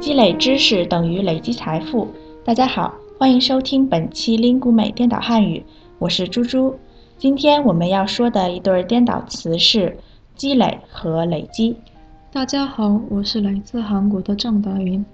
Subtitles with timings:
[0.00, 2.08] 积累知识等于累积财富。
[2.44, 5.64] 大家好，欢迎收听本期 Lingu 美颠倒汉语，
[6.00, 6.74] 我是猪猪。
[7.16, 9.96] 今天我们要说的一对颠倒词是
[10.34, 11.76] 积累和累积。
[12.32, 15.04] 大家好，我是来自韩国的郑达云。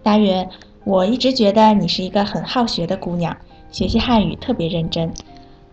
[0.00, 0.46] 达云，
[0.84, 3.36] 我一直觉得你是一个很好学的姑娘，
[3.72, 5.12] 学习汉语特别认真。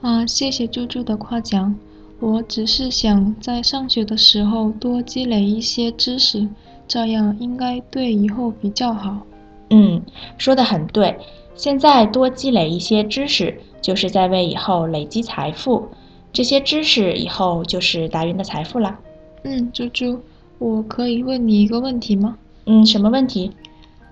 [0.01, 1.75] 啊，谢谢猪猪的夸奖。
[2.19, 6.47] 我只是想在上学的时候多积累一些知识，
[6.87, 9.25] 这样应该对以后比较好。
[9.69, 10.01] 嗯，
[10.37, 11.17] 说的很对。
[11.55, 15.87] 现在多积累一些知识，就是在为以后累积财富。
[16.31, 18.99] 这些知识以后就是达云的财富啦。
[19.43, 20.19] 嗯，猪猪。
[20.57, 22.37] 我可以问你一个问题吗？
[22.65, 23.51] 嗯，什么问题？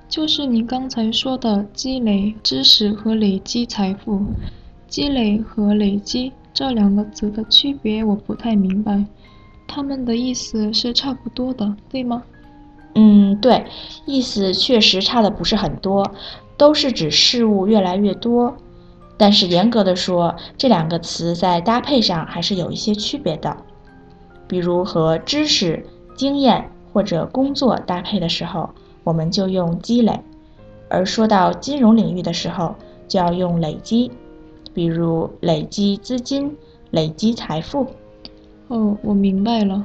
[0.07, 4.21] 就是你刚才说的积累知识和累积财富，
[4.87, 9.05] 积累和累积这两个词的区别我不太明白，
[9.67, 12.23] 它们的意思是差不多的，对吗？
[12.95, 13.63] 嗯，对，
[14.07, 16.03] 意思确实差的不是很多，
[16.57, 18.51] 都是指事物越来越多，
[19.17, 23.55] 但是严格的说，这两个词在搭配上还是有一些区别的，
[24.47, 25.85] 比如和知识。
[26.15, 28.67] 经验或者工作搭配的时候，
[29.03, 30.15] 我们就用积累；
[30.89, 32.73] 而说到金融领域的时候，
[33.07, 34.11] 就要用累积，
[34.77, 36.55] 比如累积资金、
[36.91, 37.87] 累积财富。
[38.67, 39.83] 哦，我明白了。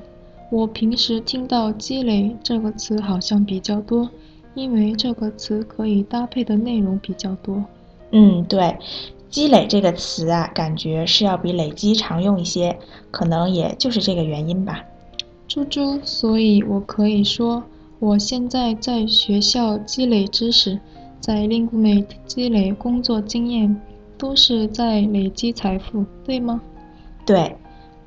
[0.50, 4.10] 我平时听到“积累”这个词好像比较多，
[4.52, 7.64] 因为这个词可以搭配的内容比较多。
[8.10, 8.76] 嗯，对
[9.30, 12.78] ，“积累”这个词啊，感觉是要比累积常用一些，
[13.10, 14.84] 可能也就是这个原因吧。
[15.48, 17.62] 猪猪，所以我可以说，
[17.98, 20.78] 我现在在学校积累知识，
[21.18, 23.80] 在 LinguMate 积累工作经验，
[24.22, 26.60] 都是在累积财富，对吗？
[27.26, 27.56] 对，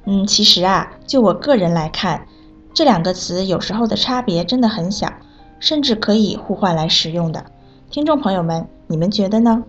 [0.05, 2.25] 嗯，其实啊，就我个人来看，
[2.73, 5.11] 这两个词有时候的差别真的很小，
[5.59, 7.45] 甚至可以互换来使用的。
[7.91, 9.61] 听众朋友们，你们觉得呢？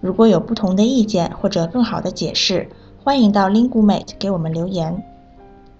[0.00, 2.66] 如果有不同的意见或者更好的解释，
[3.04, 5.04] 欢迎到 LinguMate 给我们留言。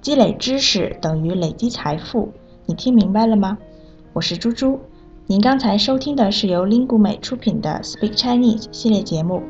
[0.02, 2.30] 积累知识等于累积财富，
[2.66, 3.56] 你听明白了吗？
[4.12, 4.78] 我是猪猪，
[5.26, 9.42] 您刚才收听的是由 Lingu 美出品的 Speak Chinese 系列节目，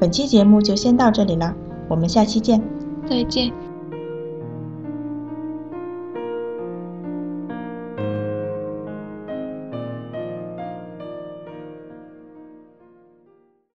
[0.00, 1.54] 本期节目就先到这里了，
[1.86, 2.58] 我们下期见，
[3.06, 3.69] 再见。